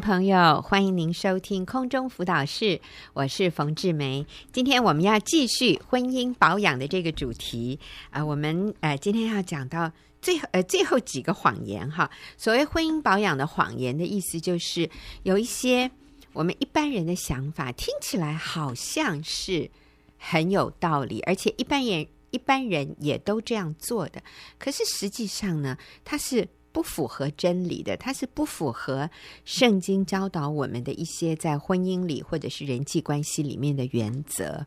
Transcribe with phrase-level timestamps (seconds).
[0.00, 2.80] 朋友，欢迎您收听空中辅导室，
[3.12, 4.26] 我是冯志梅。
[4.52, 7.78] 今天我们要继续婚姻保养的这个主题
[8.10, 12.10] 啊、我们呃今天要讲到最后呃最后几个谎言哈。
[12.36, 14.88] 所谓婚姻保养的谎言的意思，就是
[15.22, 15.90] 有一些
[16.32, 19.70] 我们一般人的想法听起来好像是
[20.18, 24.22] 很有道理，而且一般人一般人也都这样做的，
[24.58, 26.48] 可是实际上呢，它是。
[26.74, 29.08] 不符合真理的，它是不符合
[29.44, 34.66] 圣经教导我们的一些在婚姻里或者是人际关系里面的原则，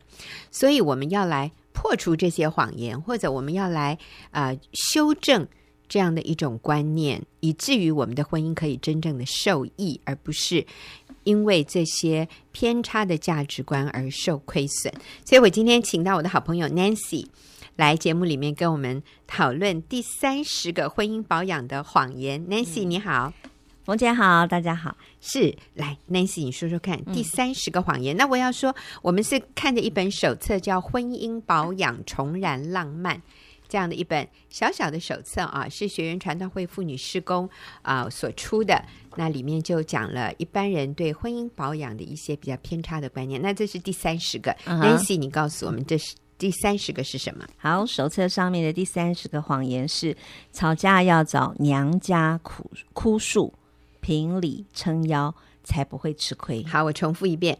[0.50, 3.98] 所以我们要来破除这些谎言，或者我们要来
[4.30, 5.46] 啊、修正
[5.86, 10.64] 这样的一种观念，以至于我们的婚姻可以真正的受益，而不是
[11.24, 14.90] 因为这些偏差的价值观而受亏损。
[15.26, 17.26] 所以我今天请到我的好朋友 Nancy。
[17.78, 22.44] 来节目里面跟我们讨论第三十个婚姻保养的谎言。
[22.48, 23.32] Nancy 你好，
[23.84, 24.96] 冯姐好，大家好。
[25.20, 28.16] 是，来 Nancy 你说说看，第三十个谎言。
[28.16, 33.16] 那我要说，我们是看着一本手册，叫《婚姻保养重燃浪漫》
[33.68, 37.48] 这样的一本小小的手册啊，是学员传道会妇女施工
[37.82, 38.84] 啊所出的。
[39.14, 43.40] 那里面就讲了一般人对婚姻保养的一些比较偏差的观念。
[43.40, 44.50] 那这是第三十个。
[44.66, 44.80] Uh.
[44.82, 46.16] Nancy 你告诉我们这是。
[46.38, 47.44] 第三十个是什么？
[47.56, 50.16] 好，手册上面的第三十个谎言是：
[50.52, 53.52] 吵架要找娘家哭哭诉，
[54.00, 56.64] 评理撑腰，才不会吃亏。
[56.64, 57.58] 好，我重复一遍：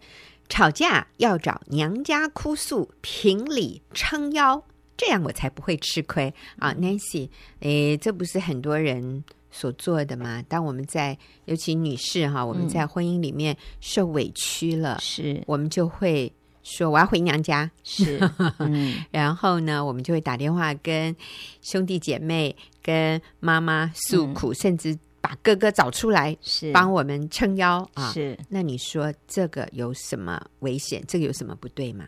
[0.48, 4.62] 吵架要找娘家哭诉，评理撑腰，
[4.96, 10.40] 这样我才不会吃亏啊，Nancy，诶，这不是很多人所做的吗？
[10.48, 16.32] 当我们在，尤其女士哈，我们在婚姻里面受委屈了，嗯、是我们就会。
[16.68, 18.20] 说我要回娘家，是，
[18.60, 21.14] 嗯、然后呢，我们就会打电话跟
[21.62, 28.12] 兄弟姐妹、跟妈妈诉苦，嗯、甚至把哥哥找出来，是帮我们撑腰啊。
[28.12, 31.02] 是，那你说这个有什么危险？
[31.08, 32.04] 这个有什么不对吗？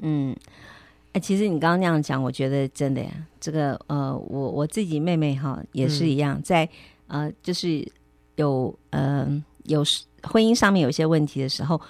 [0.00, 0.36] 嗯，
[1.12, 3.10] 哎，其实你刚刚那样讲，我觉得真的呀，
[3.40, 6.68] 这个呃，我我自己妹妹哈也是一样，嗯、在
[7.06, 7.90] 呃，就是
[8.36, 9.26] 有呃
[9.64, 9.82] 有
[10.22, 11.80] 婚姻上面有一些问题的时候。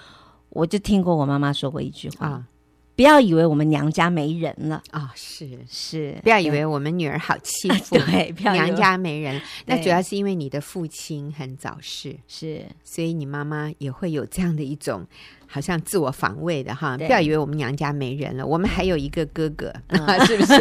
[0.55, 2.47] 我就听过我妈妈说过一句话，啊、
[2.95, 5.09] 不要以为我们娘家没人了啊、哦！
[5.13, 9.41] 是是，不要以为我们女儿好欺负， 对，娘家没人。
[9.65, 15.05] 那主要是因为你的父亲很早逝，是，所以你妈妈也会有这样的一种
[15.45, 16.97] 好像自我防卫的哈。
[16.97, 20.53] 不要以为我们娘家没人了，我们还有一个哥哥，嗯、 是不是？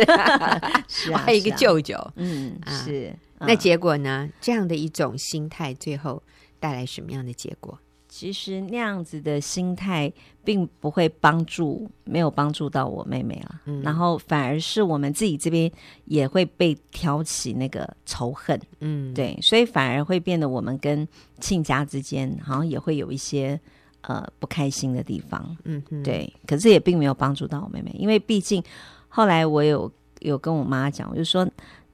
[0.88, 3.14] 是啊，还有一个舅舅，嗯，啊、是。
[3.38, 4.28] 嗯、那结果呢？
[4.40, 6.20] 这样的一种心态，最后
[6.58, 7.78] 带来什么样的结果？
[8.16, 10.10] 其实那样子的心态
[10.44, 13.60] 并不会帮助，没有帮助到我妹妹了。
[13.64, 15.68] 嗯，然后反而是我们自己这边
[16.04, 18.56] 也会被挑起那个仇恨。
[18.78, 21.06] 嗯，对，所以反而会变得我们跟
[21.40, 23.60] 亲家之间好像也会有一些
[24.02, 25.56] 呃不开心的地方。
[25.64, 28.62] 嗯哼，对，可是也并没有帮助到我妹妹，因为毕竟
[29.08, 31.44] 后来我有有跟我妈讲，我就说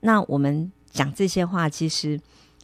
[0.01, 2.21] 那我们讲这些话，其实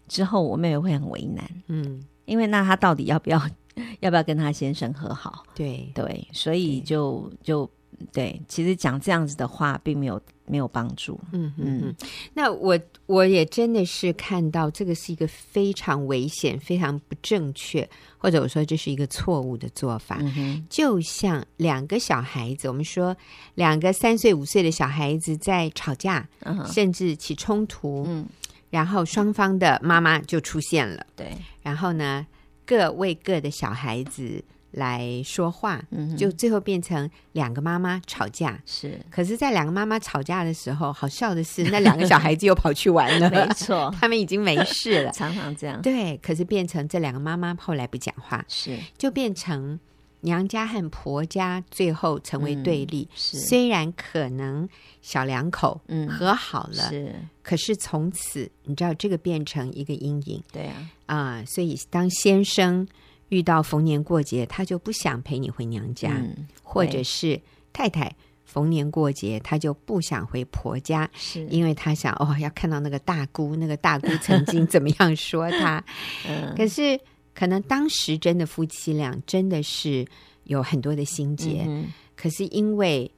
[0.06, 1.50] 之后我妹妹会很为难。
[1.68, 2.04] 嗯。
[2.26, 3.40] 因为那他到底要不要
[4.00, 5.44] 要不要跟他先生和好？
[5.54, 7.70] 对对，所以就对就
[8.12, 11.18] 对，其实讲这样子的话并没有没有帮助。
[11.32, 11.94] 嗯嗯嗯。
[12.34, 17.88] 那我我也真的是看到这个是一个非常危险、非常不正确，
[18.18, 20.18] 或者我说这是一个错误的做法。
[20.20, 20.66] 嗯。
[20.68, 23.16] 就像两个小孩子，我们说
[23.54, 28.26] 两个三岁五岁的小孩子在吵架，嗯，甚至起冲突，嗯。
[28.70, 31.36] 然后双方的妈妈就出现了，对。
[31.62, 32.26] 然后呢，
[32.64, 38.60] 各为各的小孩子来说话，嗯，就最后变成两个妈妈吵架。
[38.66, 39.00] 是。
[39.10, 43.28] 可是，在两个妈妈吵架的时候，好笑的是，那两个小孩子又跑去玩了。
[43.30, 45.10] 没错， 他们已经没事了。
[45.16, 45.80] 常常这样。
[45.80, 46.16] 对。
[46.18, 49.78] 可是变成这两个妈妈后来不讲话，是就变成。
[50.20, 54.68] 娘家和婆家最后成为对立，嗯、虽然可能
[55.00, 62.86] 小两口和好了，嗯、是，可是从此你知道这个变成一个阴影，对啊，啊、呃，所以当先生
[63.28, 67.40] 遇到逢年过节，他就不想陪你回娘家，嗯、或者是
[67.72, 68.12] 太太
[68.44, 71.46] 逢年过节，他就不想回婆家，是。
[71.46, 75.84] 因为他想哦要看到那个大姑，那个大姑曾经怎么样说他，
[76.26, 76.98] 嗯、可是。
[77.38, 80.06] 可能当时真的夫妻俩真的是
[80.44, 83.10] 有很多的心结，嗯、可是因为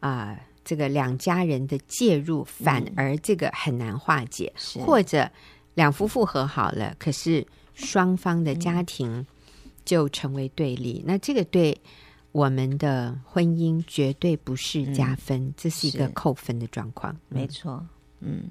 [0.00, 5.30] 啊、呃，这个两家人的介入，反而这个很难化解，嗯、或者
[5.74, 9.24] 两夫妇和好了，可是双方的家庭
[9.84, 11.80] 就成为对立，嗯、那这个对
[12.32, 17.16] 我们的婚姻绝对不是加分，嗯、这是一个扣分的状况。
[17.28, 17.86] 没错，
[18.18, 18.50] 嗯。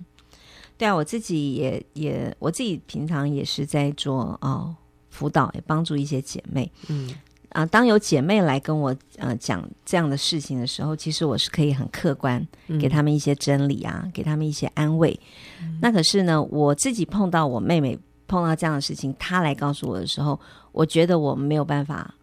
[0.80, 4.74] 对啊，我自己也也，我自己平常也是在做哦
[5.10, 6.72] 辅导，也帮助一些姐妹。
[6.88, 7.14] 嗯
[7.50, 12.48] 啊，当有姐妹来跟我呃讲这样的事情的时候，其实我是可以很客观
[12.80, 15.20] 给他们一些真理啊，嗯、给他们一些安慰。
[15.62, 17.98] 嗯、那可是呢，我自己碰到我妹妹
[18.28, 20.40] 碰到这样的事情，她来告诉我的时候，
[20.72, 22.14] 我觉得我没有办法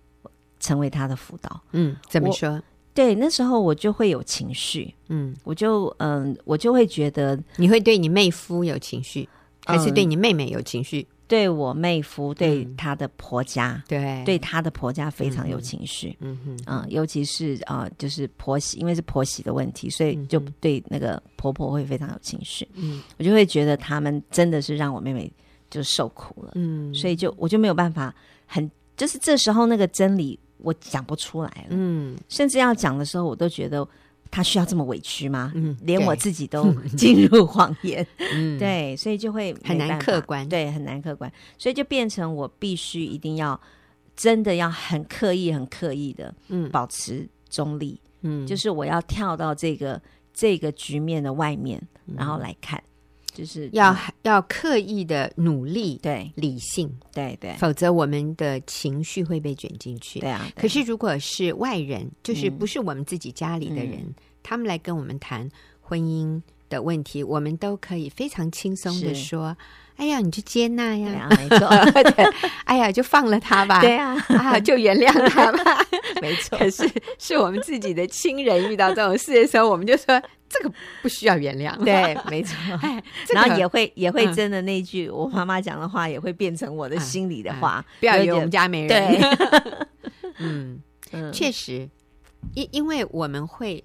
[0.60, 1.60] 成为她的辅导。
[1.72, 2.62] 嗯，怎么说？
[2.96, 4.92] 对，那时候我就会有情绪。
[5.08, 9.28] 嗯，我就嗯、呃，我就会觉得你会对你妹夫有情绪，
[9.64, 11.02] 还是对你妹妹有情绪？
[11.02, 14.22] 嗯对我妹夫，对她的婆家，嗯、对。
[14.24, 25.28] 对她的婆家非常有情绪，嗯哼，嗯，尤其是啊、呃，就是婆媳，因为是婆媳的问题，所以就对那个婆婆会非常有情绪，嗯，我就会觉得他们真的是让我妹妹
[25.68, 28.14] 就受苦了，嗯，所以就我就没有办法
[28.46, 33.86] 很，就是这时候那个真理我讲不出来了，嗯，甚至要讲的时候，我都觉得。
[34.28, 35.52] 他需要这么委屈吗？
[35.54, 38.04] 嗯，连我自己都 进入谎言，
[38.34, 43.58] 嗯，对，所以就会很难客观，对，很难客观，所以就变成我必须一定要
[44.16, 49.98] 真的要很刻意、很刻意的，嗯，保持中立，嗯，就是我要跳到这个
[50.34, 51.80] 这个局面的外面，
[52.16, 52.82] 然后来看，
[53.36, 60.50] 就是要要刻意的努力，对，理性，对对，否则我们的情绪会被卷进去，对啊。
[60.56, 64.14] 可是如果是外人，就是不是我们自己家里的人。
[64.42, 65.48] 他们来跟我们谈
[65.80, 66.40] 婚姻
[66.70, 69.56] 的问题，我们都可以非常轻松的说
[69.98, 71.68] ：“哎呀，你就接纳呀，没错。
[72.14, 72.24] 对，
[72.64, 75.84] 哎呀，就放了他吧，对啊，啊，就原谅他吧，
[76.22, 76.56] 没错。
[76.58, 80.72] 可是是我们自己的亲人遇到这种事的时候，我们就说这个
[81.02, 82.56] 不需要原谅，对，没错。
[82.82, 83.02] 哎，
[83.34, 87.84] 然后也会也会真的那句我妈妈讲的话，也会变成我的心里的话。
[88.00, 89.20] 不要以为我们家没人，对，
[90.38, 90.80] 嗯。
[91.12, 91.88] 嗯，确实，
[92.54, 93.82] 因因为我们会。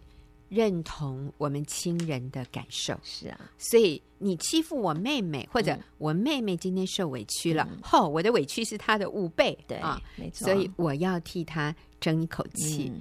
[0.51, 2.93] 认同我们亲人的感受。
[3.01, 12.91] 是啊，所以你欺负我妹妹，或者我妹妹今天受委屈了，吼、我的委屈是她的五倍，对啊，没错，所以我要替她争一口气。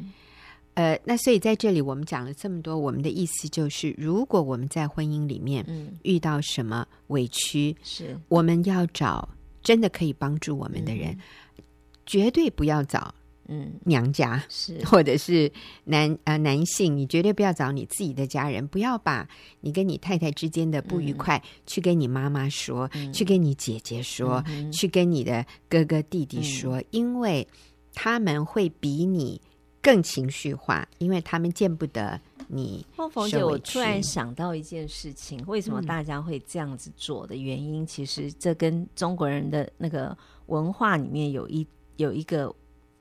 [0.75, 5.65] 嗯、呃，那所以在这里我们讲了这么多，我们的意思就是，如果我们在婚姻里面
[6.03, 9.29] 遇到什么委屈，是、嗯、我们要找
[9.63, 11.65] 真的可以帮助我们的人，嗯、
[12.07, 13.15] 绝对不要找。
[13.53, 15.51] 嗯，娘家是， 或者是
[15.83, 19.29] 男呃男性，你绝对不要找你自己的家人，不要把
[19.61, 27.45] 你跟你太太之间的不愉快去跟你妈妈说，嗯、去跟你姐姐说，嗯、去跟你的哥哥弟弟说，嗯、因为
[27.93, 29.41] 他们会比你
[29.83, 32.85] 更情绪化，因为他们见不得你。
[33.13, 40.17] 凤姐，我突然想到一件事情，为什么大家会这样子做的原因，嗯、其实这跟中国人的那个
[40.47, 41.67] 文化里面有一
[41.97, 42.55] 有一个。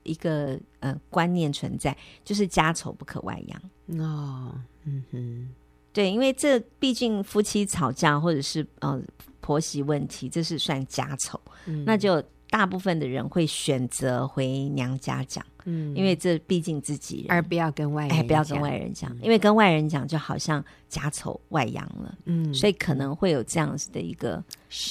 [0.04, 3.62] 一个呃观念存在，就是家丑不可外扬
[4.00, 4.56] 哦，
[4.86, 5.50] 嗯哼，
[5.94, 9.00] 对，因为这毕竟夫妻吵架或者是呃
[9.40, 24.44] 婆媳问题，这是算家丑，嗯、那就大部分的人会选择回娘家讲，嗯，因为这毕竟自己人，而不要跟外人，哎，不要跟外人讲，嗯、因为跟外人讲就好像家丑外扬了，嗯，所以可能会有这样子的一个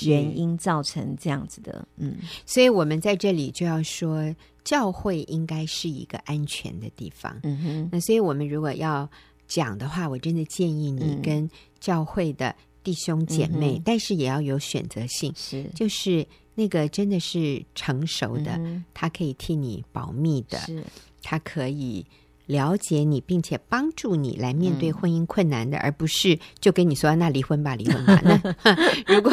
[0.04, 2.16] 原因造成这样子的，嗯，
[2.46, 4.34] 所以我们在这里就要说。
[4.64, 7.34] 教会应该是一个安全的地方。
[7.42, 9.08] 嗯哼，那所以我们如果要
[9.46, 11.48] 讲的话，我真的建议你跟
[11.80, 20.82] 教会的弟兄姐妹，嗯、但是也要有选择性，是就是那个真的是成熟的，嗯、他可以替你保密的，是
[21.22, 22.06] 他可以。
[22.48, 28.18] 了解你，并且帮助你来面对婚姻困难的，嗯、而不是就跟你说那离婚吧，离婚吧。
[28.24, 28.40] 那
[29.06, 29.30] 如果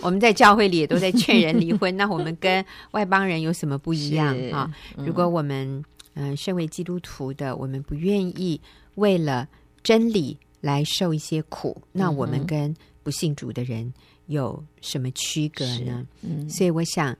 [0.00, 4.72] 我们在教会里也都在劝人离婚， 那我们跟外邦人有什么不一样啊？
[4.96, 5.84] 嗯、如果我们
[6.14, 8.58] 嗯、呃，身为基督徒的，我们不愿意
[8.94, 9.46] 为了
[9.82, 13.92] 真理来受一些苦，那我们跟不信主的人
[14.26, 16.06] 有什么区隔呢？
[16.22, 17.14] 嗯，所以我想，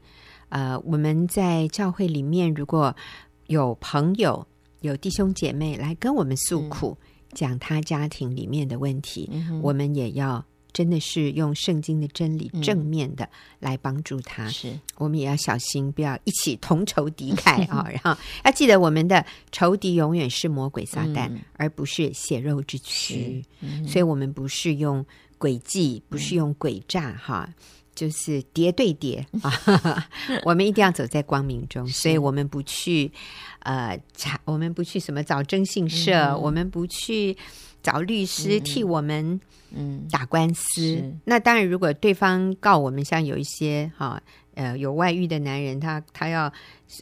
[0.49, 2.95] 呃，我们在教会里面如果
[3.49, 4.47] 有朋友。
[4.81, 13.27] 有弟兄姐妹来跟我们诉苦，嗯、讲他家庭里面的问题，嗯、我们也要真的是用圣经的真理正面的
[13.61, 14.47] 来帮助他。
[14.51, 17.89] 是、嗯，我们也要小心，不要一起同仇敌忾啊！
[18.05, 23.43] 然后要记得，我们的仇敌永远是魔鬼撒旦，嗯、而不是血肉之躯。
[23.61, 25.07] 嗯、所以，我们不是用
[25.39, 27.49] 诡计，不是用诡诈，哈。
[27.95, 29.53] 就是谍对谍啊！
[30.45, 33.09] 我们一定要走在光明中，所以我们不去
[33.61, 37.37] 呃查，我们不去什么找征信社，嗯、我们不去
[37.85, 39.41] 找律师替我们
[39.77, 40.09] 嗯。
[40.11, 40.97] 打官司。
[40.97, 44.21] 嗯、那当然，如果对方告我们，像有一些哈
[44.55, 46.53] 呃有外遇的男人，他他要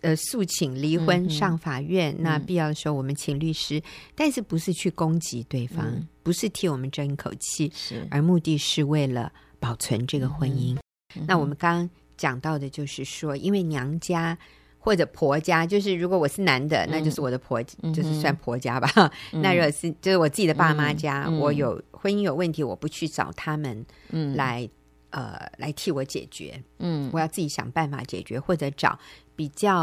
[0.01, 3.83] 呃诉请离婚上法院，嗯、那必要的时候我们请律师，嗯、
[4.15, 8.07] 但是不是去攻击对方，嗯、不是替我们争一口气，是。
[8.11, 10.75] 而目的是为了保存这个婚姻。
[11.15, 11.25] 嗯。
[11.29, 14.39] 那我们刚刚讲到的就是说，因为娘家
[14.85, 18.91] 或者婆家，就是如果我是男的，嗯、那就是我的婆，就是算婆家吧。
[19.33, 23.87] 嗯、 那如果是就是我自己的爸妈家，嗯、我有婚姻有问题，我不去找他们
[24.35, 24.69] 来、
[25.11, 28.99] 嗯、呃来替我解决，嗯，我要自己想办法解决，或者找
[29.37, 29.83] 比较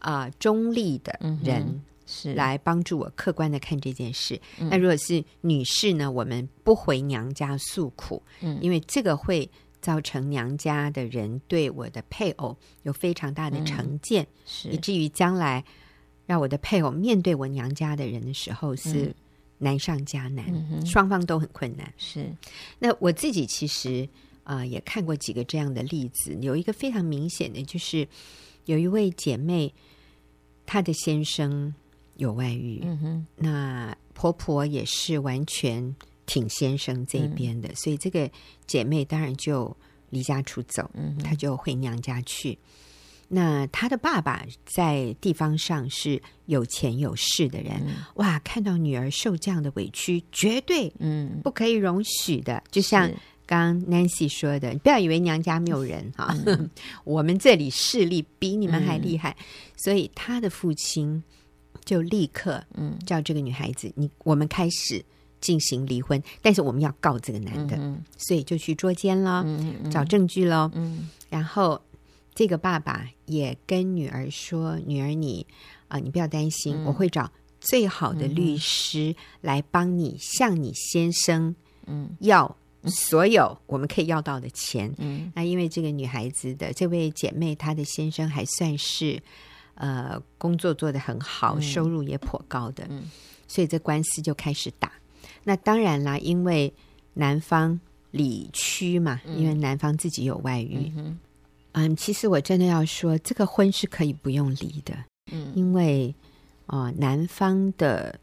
[0.00, 1.62] 啊、呃、中立的人。
[1.62, 2.34] 嗯是。
[2.34, 4.38] 来帮助我客观的看这件事。
[4.58, 6.10] 嗯、那如果是女士呢？
[6.10, 9.48] 我们不回娘家诉苦，嗯，因为这个会
[9.82, 14.68] 造成娘家的人对我的配偶有非常大的成见，嗯、是。
[14.70, 15.62] 以至于将来
[16.24, 19.14] 让我的配偶面对我娘家的人的时候是
[19.58, 21.92] 难上加难，嗯、双方都很困难。
[21.98, 22.34] 是，
[22.78, 24.08] 那我自己其实
[24.44, 28.08] 啊、呃、也看过几个这样的例子，有一个非常明显的就是
[28.64, 29.74] 有一位姐妹，
[30.64, 31.74] 她的先生。
[32.16, 33.26] 有外遇，嗯、哼。
[33.36, 35.96] 那婆婆也是完全
[36.32, 38.30] 挺先生这边的，嗯、所以这个
[38.66, 39.76] 姐妹当然就
[40.08, 42.58] 离家出走，嗯、她就回娘家去。
[43.28, 51.42] 那她的爸爸在地方上是有钱有势的人，嗯、哇，看到女儿受这样的委屈，绝对嗯。
[51.44, 52.54] 不可以容许的。
[52.54, 53.10] 嗯、就像
[53.44, 56.70] 刚刚 Nancy 说的，你不要以为娘家没有人哈，嗯、
[57.04, 59.44] 我们这里势力比你们还厉害，嗯、
[59.76, 61.22] 所以她的父亲。
[61.84, 62.96] 就立刻嗯。
[63.04, 65.04] 叫这个女孩子，你我们开始
[65.42, 69.44] 进行离婚，但是我们要告这个男的，嗯、所以就去捉奸了，
[69.90, 70.70] 找证据了。
[70.74, 71.78] 嗯、然后
[72.34, 75.46] 这个爸爸也跟女儿说：“女儿你
[75.88, 77.30] 啊、呃，你不要担心，嗯、我会找
[77.60, 81.54] 最好的律师来帮你向你先生
[81.86, 82.56] 嗯要
[82.86, 84.94] 所有我们可以要到的钱。
[84.96, 89.20] 嗯”那因为这个女孩子的这位姐妹，她的先生还算是。
[89.74, 93.10] 呃，工作做得很好，收入也颇高的，嗯、
[93.48, 94.92] 所以这官司就开始打。
[95.44, 96.72] 那当然啦，因为
[97.14, 97.78] 男方
[98.10, 100.92] 理屈嘛，嗯、因为男方自己有外遇。
[100.96, 101.18] 嗯，
[101.72, 104.94] 嗯，其实我真的要说，这个婚是可以不用离的。
[105.32, 106.14] 嗯，因为
[106.66, 108.18] 哦、呃，男方的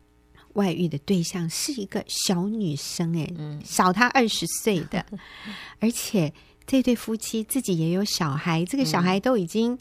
[0.53, 5.05] 外遇的对象是一个小女生，哎，嗯，小他二十岁的，
[5.79, 6.33] 而且
[6.65, 9.77] 这对夫妻自己也有小孩，这个小孩都已经。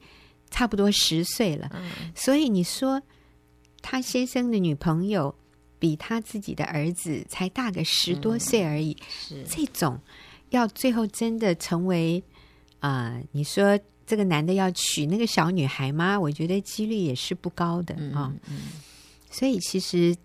[0.51, 3.03] 差不多十岁了，嗯、所以你说
[3.83, 5.35] 他先生的女朋友
[5.79, 8.97] 比他自己的儿子才大个十多岁而已，
[9.31, 9.99] 嗯、是这种
[10.51, 12.23] 要最后真的成为
[12.81, 13.23] 啊、呃？
[13.33, 16.19] 你说这个男的要娶那个小女孩吗？
[16.19, 18.33] 我觉得几率也是不高的啊。
[19.31, 20.17] 所以其实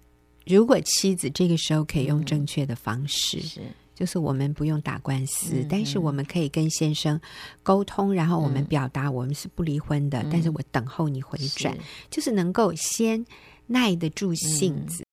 [0.45, 3.61] 如果妻子这个时候可以用正确的方式，嗯、是。
[3.95, 7.21] 就是我们不用打官司，嗯、但是我们可以跟先生
[7.61, 11.77] 沟通，然后我们表达我们是不离婚的，嗯、但是我等候你回转，
[12.09, 13.23] 就是能够先
[13.67, 15.05] 耐得住性子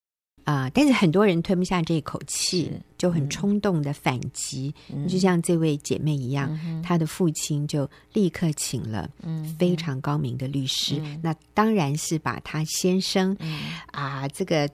[0.44, 0.70] 啊。
[0.74, 9.08] 但是很多人吞不下这一口气，就很冲动的反击，嗯、就像这位姐妹一样，嗯、她的父亲就立刻请了
[9.58, 13.58] 非常高明的律师，嗯、那当然是把她先生、嗯、
[13.92, 14.68] 啊这个。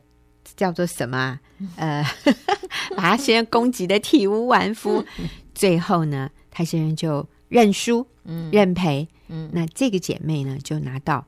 [0.55, 1.39] 叫做什么？
[1.75, 2.05] 呃，
[2.97, 5.05] 把他先生攻击的体无完肤，
[5.57, 11.27] 最后呢，他先生就认输，嗯，认赔，嗯，那这个姐妹呢，就拿到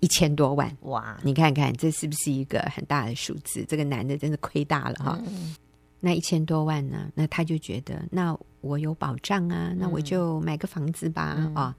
[0.00, 1.18] 一千多万，哇！
[1.22, 3.64] 你看看这是不是一个很大的数字？
[3.68, 5.18] 这个男的真的亏大了哈。
[5.26, 5.54] 嗯、
[6.00, 7.10] 那一千多万呢？
[7.14, 11.74] 那他就觉得，那我有保障啊，那我就买个房子吧，啊、嗯哦。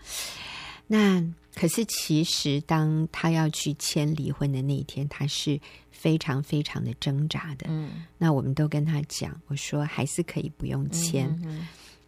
[0.87, 1.23] 那
[1.53, 5.59] 可是其实，当他要去签离婚的那一天，他是。
[5.91, 11.37] 非常非常的挣扎的，嗯，那我们都跟他讲，我说还是可以不用签，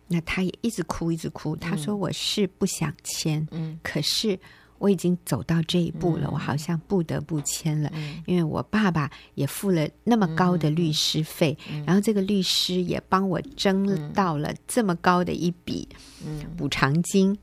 [0.07, 4.39] 那他也一直哭一直哭，他说我是不想签，嗯，可是
[4.81, 15.87] 我已经走到这一步了，嗯、我好像不得不签了，嗯、因为我爸爸也付了那么高的律师费，嗯、然后这个律师也帮我争到了这么高的一笔
[16.57, 17.37] 补偿金，嗯、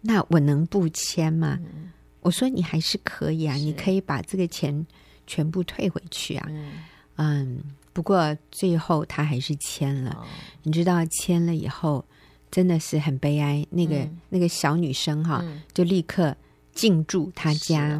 [0.00, 1.58] 那我能不签吗？
[1.60, 4.86] 嗯、我说你还是可以啊，你可以把这个钱。
[5.26, 6.46] 全部退回去啊！
[6.50, 6.72] 嗯，
[7.16, 7.58] 嗯，
[7.94, 10.10] 不过最后他还是签了。
[10.10, 10.26] 哦、
[10.64, 12.04] 你知道签了以后，
[12.50, 13.66] 真的是很悲哀。
[13.70, 16.36] 那个、嗯、那个小女生哈，嗯、就立刻
[16.74, 17.94] 进驻他家，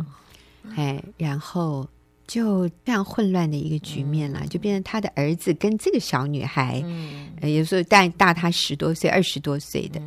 [0.62, 1.88] 哦、哎，然后
[2.26, 10.00] 就这样混乱的一个局面了，嗯、就变成他的儿子跟这个小女孩，嗯，有时候大大他十多岁、二十多岁的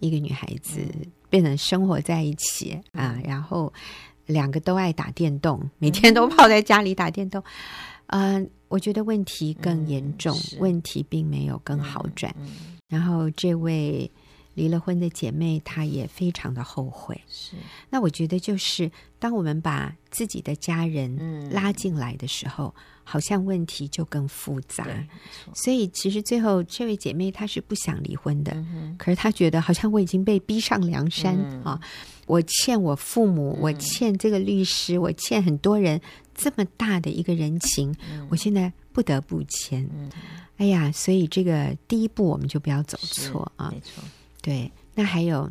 [0.00, 3.72] 一个女孩子，嗯、变成生活在一起啊，然后。
[4.26, 7.44] 两个都爱打电动，每天都泡在家里打电动。
[8.06, 12.34] 嗯、呃，我觉得问题更严重，嗯、问题并没有更好转。
[12.88, 14.10] 然后这位
[14.54, 17.20] 离了婚的姐妹，她也非常的后悔。
[17.28, 17.56] 是，
[17.90, 24.86] 那我觉得就是当我们把自己的家人拉进来的时候，嗯、好像问题就更复杂。
[25.54, 31.80] 所以其实最后这位姐妹她是不想离婚的，嗯、可是她觉得好像我已经被逼上梁山、嗯、啊，
[32.26, 36.00] 我欠我父母，我欠这个律师，我欠很多人
[36.34, 39.88] 这么大的一个人情，嗯、我现在不得不签。
[39.92, 40.10] 嗯、
[40.58, 44.02] 哎呀，所以这个第一步我们就不要走错啊，没错。
[44.44, 45.50] 对，那还有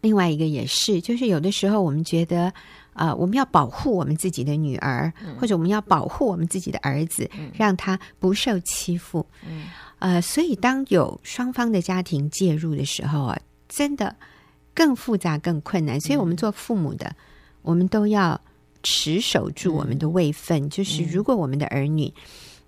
[0.00, 2.50] 另外一个也是，就是有的时候我们觉得，
[2.94, 9.26] 呃，我们要保护我们自己的女儿，嗯、或者我们要保护我们自己的儿子，嗯、让他不受欺负。
[9.46, 9.64] 嗯，
[9.98, 14.16] 呃，所以当有双方的家庭介入的时候啊，真的
[14.72, 16.00] 更复杂、更困难。
[16.00, 17.14] 所以，我们做父母的，嗯、
[17.60, 18.40] 我们都要
[18.82, 22.10] 持守住我们的位分，嗯、就是如果我们的儿女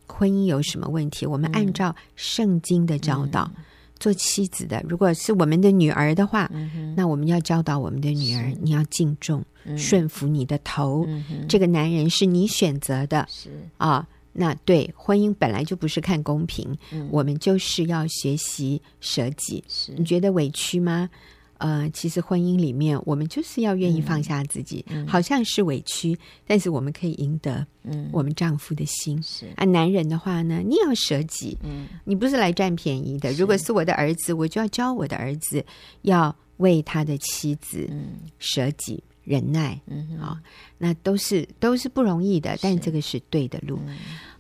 [0.07, 3.51] 婚姻有什么问题，嗯、我们按照圣经的教导。
[3.57, 3.65] 嗯
[4.01, 11.05] 做妻子的，如果是我们的女儿的话，嗯、那我们要教导我们的女儿，你要敬重、嗯、顺服你的头。
[11.07, 14.07] 嗯、这个男人是你选择的，是啊。
[14.31, 19.65] 那对婚姻本来就不是看公平，嗯、我们就是要学习舍己。
[19.67, 21.11] 是你觉得委屈吗？
[21.59, 29.21] 呃，其实婚姻里面，我们就是要愿意放下自己，嗯、好像是委屈，但是我们可以赢得嗯我们丈夫的心。
[29.23, 33.33] 是啊，男人的话呢，你要舍己，嗯，你不是来占便宜的。
[33.33, 35.65] 如果是我的儿子，我就要教我的儿子
[36.03, 37.91] 要为他的妻子
[38.39, 39.81] 舍己、忍耐。
[39.87, 40.39] 嗯，好，
[40.79, 43.81] 那都是都是不容易的，但这个是对的路。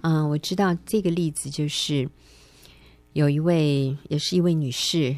[0.03, 2.09] 嗯、呃，我知道这个例子就是
[3.15, 5.17] 有一位，也是一位女士。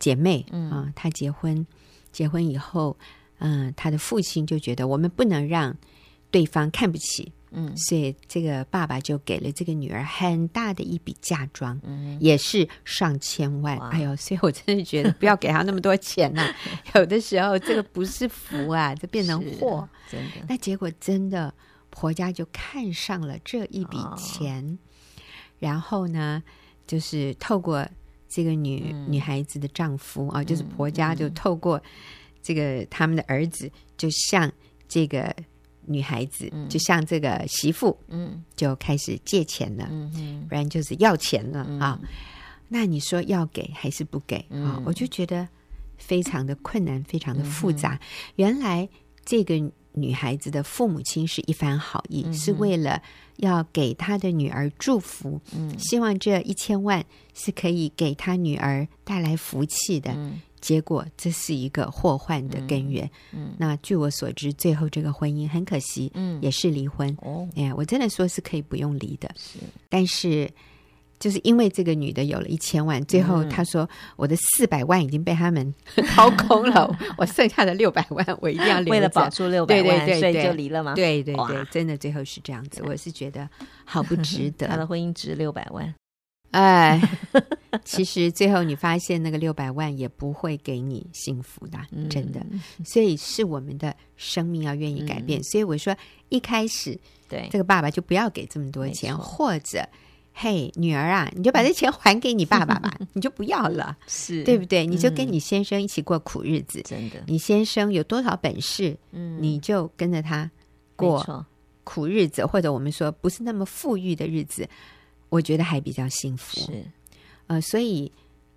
[0.00, 1.64] 姐妹啊，她结婚，
[2.10, 2.96] 结婚以后，
[3.38, 5.76] 嗯、呃，她的父亲就觉得我们不能让
[6.32, 16.56] 对方看不起，嗯，所以这个爸爸就给了这个女儿很大的一笔嫁妆，嗯，也是上千万，哎呦， 所以我真的觉得不要给她那么多钱呐、啊，
[16.96, 20.46] 有的时候这个不是福啊，这变成祸，真的。
[20.48, 21.52] 那结果真的
[21.90, 25.22] 婆家就看上了这一笔钱，哦、
[25.58, 26.42] 然后呢，
[26.86, 27.86] 就是透过。
[28.30, 31.82] 这个女、嗯、女孩子的丈夫啊，就是婆家就透过
[32.40, 34.50] 这个他们的儿子，就向
[34.88, 35.34] 这个
[35.84, 42.00] 女孩子，嗯、就向这个媳妇，嗯，就开始借钱了，嗯嗯、不然就是要钱了、嗯、啊。
[42.68, 44.78] 那你说要给还是不给啊？
[44.78, 45.46] 嗯、我就觉得
[45.98, 47.94] 非常的困难，非常的复杂。
[47.94, 48.00] 嗯、
[48.36, 48.88] 原来
[49.24, 49.70] 这个。
[50.00, 53.02] 女孩子的父母亲是一番好意，嗯、是为了
[53.36, 60.12] 要给他的女儿祝福，嗯、希望这一千万是可以给他女儿带来福气的。
[60.12, 63.04] 嗯、结果这是一个祸患的根源。
[63.32, 67.16] 嗯嗯、那据我所知，最后这个婚姻很可惜，嗯、也是离婚。
[67.22, 69.58] 哦，哎，我真的说是可以不用离的，是，
[69.88, 70.50] 但是。
[71.20, 75.72] 就是因为这个女的有了一千万，最后她说我的四百万已经被他们
[76.16, 78.90] 掏空了，我剩下的六百万 我一定要留。
[78.90, 80.94] 为了保住六百万，对对对，所以就离了吗？
[80.94, 82.82] 对对对，真的最后是这样子。
[82.86, 83.46] 我是觉得
[83.84, 84.66] 好不值得。
[84.66, 85.94] 他的婚姻值六百万，
[86.52, 86.98] 哎，
[87.84, 91.78] 其实最后你发现那个六百万也不会给你幸福的，
[92.08, 92.40] 真的。
[92.82, 95.42] 所以是我们的生命要愿意改变。
[95.44, 95.94] 所以我说
[96.30, 99.86] 一开始，对这个爸爸就不要给这么多钱，或者。
[100.42, 104.86] 嘿，女儿啊，你就把这钱还给你爸爸吧，你就不要了， 是对不对？
[104.86, 107.22] 你就跟你先生一起过苦日子，真的。
[107.26, 110.50] 你先生有多少本事，嗯，你就跟着他
[110.96, 111.44] 过
[111.84, 114.66] 苦日子，或者我们说不是那么富裕的日子，
[115.28, 116.58] 我觉得还比较幸福。
[116.58, 116.86] 是，
[117.48, 118.10] 呃，所以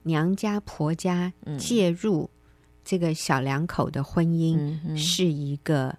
[0.04, 2.30] 娘家婆家介入
[2.86, 5.93] 这个小两口的婚姻是一个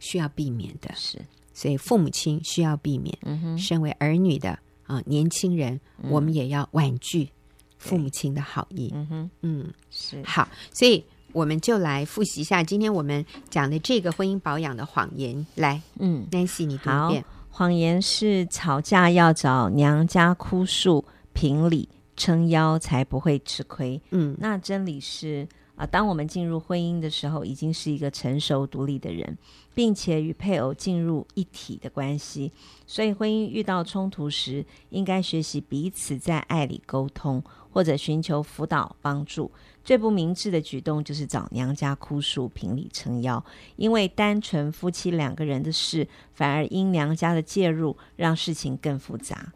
[0.00, 1.16] 需要避免的，是，
[1.54, 3.16] 所以父母亲需要避免。
[3.22, 4.58] 嗯哼，身为儿女的。
[4.88, 7.28] 啊，年轻人，嗯、我们也要婉拒
[7.76, 8.90] 父母亲的好意。
[8.92, 15.46] 嗯哼，嗯，是好，所以我们就来复习一下今天我们讲的这个婚姻保养的谎言。
[15.54, 17.24] 来，嗯，Nancy，你读一遍。
[17.50, 24.00] 谎言是吵架要找娘家哭诉评理撑腰，才不会吃亏。
[24.10, 25.46] 嗯，那真理是。
[25.78, 29.38] 啊，当我们进入婚姻的时候，已经是一个成熟独立的人，
[29.76, 32.50] 并且与配偶进入一体的关系。
[32.84, 39.52] 所以，婚姻遇到冲突时，应该学习彼此在爱里沟通，或者寻求辅导帮助。
[39.84, 43.42] 最不明智的举动就是找娘家哭诉、评理撑腰，
[43.76, 49.52] 因为单纯夫妻两个人的事，反而因娘家的介入，让事情更复杂。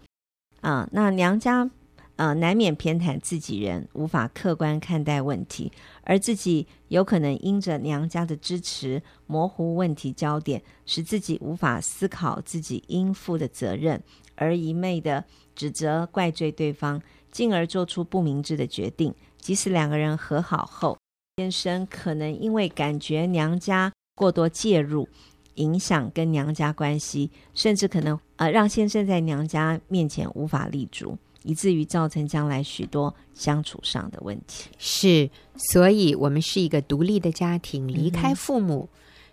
[0.61, 1.69] 啊，那娘家。
[2.17, 5.73] 呃，难免偏袒自己人，无法客观看待问题，
[6.05, 14.03] 而自己有可能因着娘家的支持，模糊问题焦点，使自己无法思考自己应负的责任，
[14.35, 20.99] 而一昧的指责怪罪对方，进而做出不明智的决定，即使两个人和好后，
[21.37, 25.09] 先生可能因为感觉娘家过多介入，
[25.55, 34.71] 影响跟娘家关系，甚至可能呃让先生在娘家面前无法立足，以至于造成将来许多相处上的问题。
[34.79, 38.89] 是，所以我们是一个独立的家庭，离开父母，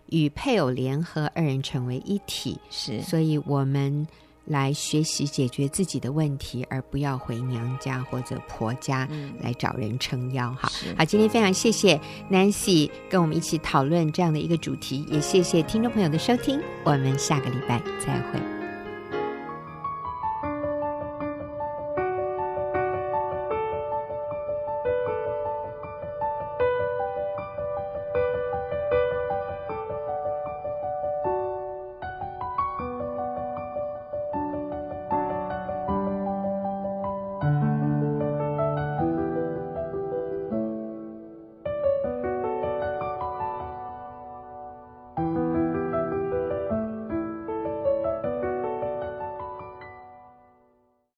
[0.07, 2.59] 与配偶联合，二人成为一体。
[2.69, 4.07] 是，所以我们。
[4.45, 9.07] 来学习解决自己的问题，而不要回娘家或者婆家
[9.41, 10.51] 来找人撑腰。
[10.53, 18.58] 哈、嗯，好，今天非常谢谢 Nancy 跟我们一起讨论这样的一个主题，也谢谢听众朋友的收听，我们下个礼拜再会。